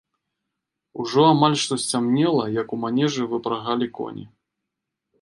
Ужо 1.03 1.25
амаль 1.33 1.59
што 1.65 1.79
сцямнела, 1.85 2.49
як 2.61 2.67
у 2.79 2.83
манежы 2.87 3.31
выпрагалі 3.37 3.93
коні. 4.03 4.31